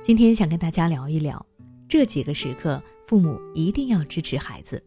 [0.00, 1.44] 今天想跟大家聊一聊
[1.88, 4.82] 这几个时刻，父母一定要支持孩子。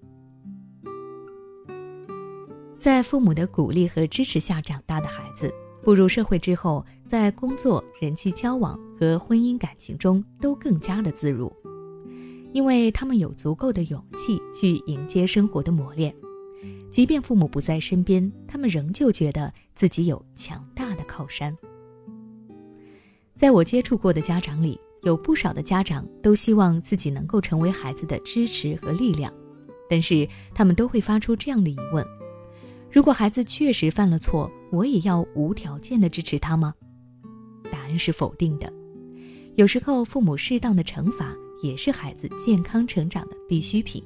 [2.76, 11.52] 在父母的鼓励和支持下长大的孩子，步入社会之后，在工作、人际交往和婚姻感情中都更加的自如，
[12.52, 16.14] 因为他们有足够的勇气去迎接生活的磨练。
[16.92, 21.56] 即便父母不在身边，他们仍旧觉得自己有强大的靠山。
[23.36, 29.32] 在我接触过的家长里，有不少的家长都希望自己能够成为孩子的支持和力量，
[29.88, 32.04] 但是他们都会发出这样的疑问：
[32.92, 36.74] 如果孩子确实犯了错，我也要无条件的支持他吗？
[37.72, 38.72] 答案是否定的。
[39.54, 44.04] 有时候，父母适当的惩罚也是孩子健康成长的必需品。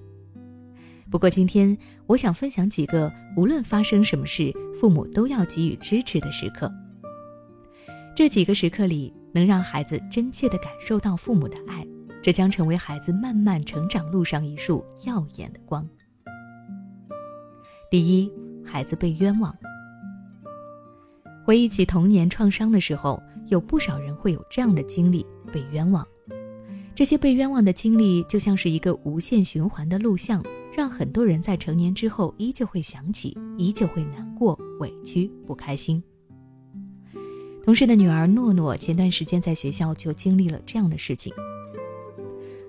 [1.10, 1.76] 不过，今天
[2.08, 6.70] 我想分享几个无论发生什么事，父母都要给予支持的时刻。
[8.14, 9.14] 这几个时刻里。
[9.34, 11.86] 能让孩子真切地感受到父母的爱，
[12.22, 15.88] 这将成为孩子慢慢成长路上一束耀眼的光。
[17.90, 18.32] 第一，
[18.66, 19.56] 孩子被冤枉。
[21.46, 26.06] 回忆起童年创伤的时候，有不少人会有这样的经历：被冤枉。
[26.94, 30.44] 这些被冤枉的经历就像是一个无限循环的录像，
[30.76, 36.04] 让很多人在成年之后依旧会想起，依旧会难过、委屈、不开心。
[37.64, 41.32] 同事的女儿诺诺前段时间在学校就经历了这样的事情。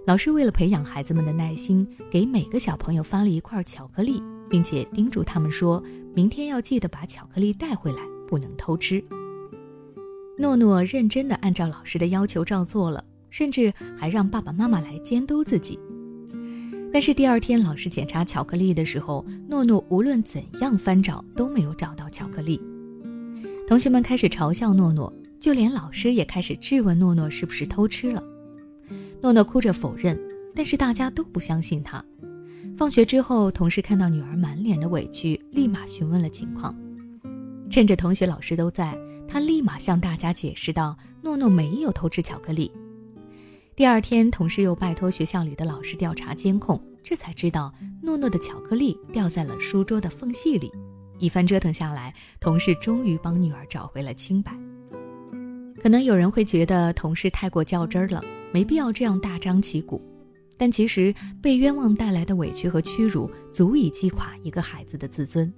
[0.07, 5.83] 老师为了培养孩子们的耐心，给每个小朋友发了一块巧克力，并且叮嘱他们说
[6.15, 9.03] ：“明天要记得把巧克力带回来，不能偷吃。”
[10.37, 15.79] 诺诺认真地按照老师的要求照做了，甚至还让爸爸妈妈来监督自己。
[16.93, 22.61] 但是第二天老师检查巧克力的时候，诺诺无论怎样翻找都没有找到巧克力。
[23.71, 28.21] 同学们开始嘲笑诺诺，就连老师也开始质问诺诺是不是偷吃了。
[29.23, 30.21] 诺诺哭着否认，
[30.57, 32.05] 但是大家都不相信他。
[32.77, 36.77] 放学之后，同事看到女儿满脸的委屈，立马询问了情况。
[37.71, 42.73] 趁着同学、老师都在，他立马向大家解释道：“诺诺没有偷吃巧克力。”
[43.77, 47.73] 第二天，同事又拜托学校里的老师调查监控，这才知道
[48.03, 50.73] 诺诺的巧克力掉在了书桌的缝隙里。
[51.21, 54.53] 一番折腾下来，同事终于帮女儿找回了清白。
[55.81, 58.23] 可能有人会觉得同事太过较真儿了，
[58.53, 60.03] 没必要这样大张旗鼓。
[60.59, 65.51] 但其实被冤枉带来的委屈和屈辱，足以击垮一个孩子的自尊。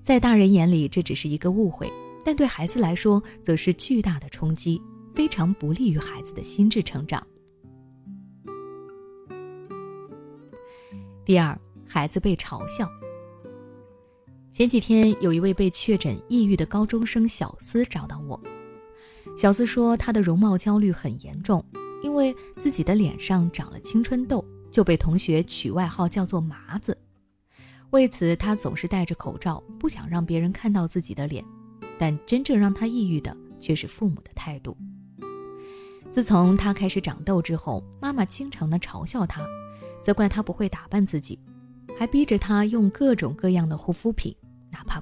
[0.00, 1.90] 在大人眼里，这只是一个误会，
[2.24, 4.80] 但对孩子来说，则是巨大的冲击，
[5.14, 7.26] 非常不利于孩子的心智成长。
[11.26, 12.88] 第二，孩子被嘲笑。
[14.56, 18.40] 前几天，有一位被确诊抑郁的高中生小思找到我。
[19.36, 21.62] 小思说，她的容貌焦虑很严重，
[22.02, 26.96] 因为自己的脸上长了青春痘，就被同学取外号叫做“麻子”。
[27.92, 31.44] 为此，他总是戴着口罩，不想让别人看到自己的脸。
[31.98, 34.74] 但真正让他抑郁的，却是父母的态度。
[36.10, 39.46] 自从他开始长痘之后，妈妈经常的嘲笑他，
[40.00, 41.38] 责怪他不会打扮自己，
[41.98, 44.34] 还逼着他用各种各样的护肤品。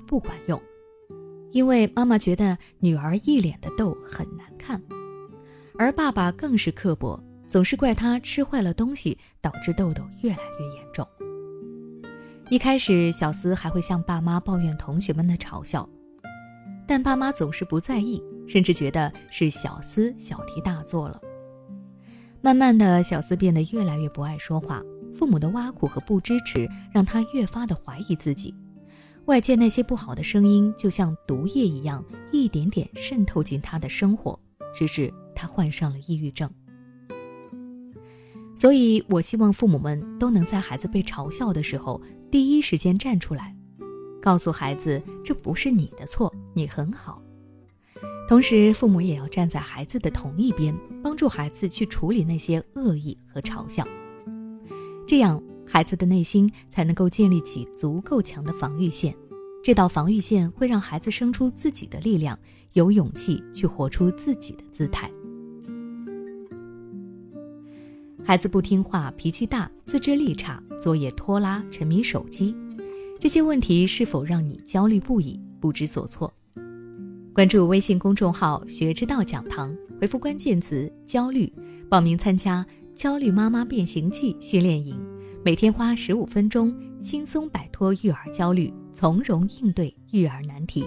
[0.01, 0.61] 不管用，
[1.53, 4.81] 因为妈妈觉得女儿一脸的痘很难看，
[5.79, 11.07] 而爸爸更是刻薄，总是怪她吃坏了东西，导致痘痘越来越严重。
[12.51, 15.89] 一开始，小思还会向爸妈抱怨同学们的嘲笑，
[16.87, 21.21] 但爸妈总是不在意，甚至觉得是小思小题大做了。
[22.43, 24.83] 慢慢的，小思变得越来越不爱说话，
[25.15, 28.55] 父母的挖苦和不支持让他越发的怀疑自己。
[29.27, 34.39] 外界那些不好的声音，就像毒液一样，一点点渗透进他的生活，
[34.77, 36.51] 直至他患上了抑郁症。
[38.55, 43.57] 所以，我希望父母们都能在孩子被嘲笑的时候，第一时间站出来，
[44.21, 47.23] 告诉孩子这不是你的错，你很好。
[48.29, 53.89] 同时，父母也要站在孩子的同一边，帮助孩子去处理那些恶意和嘲笑，
[55.09, 55.43] 这样。
[55.67, 59.15] 孩子的内心才能够建立起足够强的防御线，
[59.63, 62.39] 这道防御线会让孩子生出自己的力量，
[62.75, 65.11] 有勇气去活出自己的姿态。
[68.23, 72.55] 孩子不听话、脾气大、自制力差、作业拖拉、沉迷手机，
[73.19, 76.33] 这些问题是否让你焦虑不已、不知所措？
[77.35, 81.53] 关注微信公众号“学之道讲堂”，回复关键词“焦虑”，
[81.91, 82.65] 报名参加
[82.95, 85.14] “焦虑妈妈变形记”训练营。
[85.45, 90.87] 每天花十五分钟，轻松摆脱育儿焦虑，从容应对育儿难题。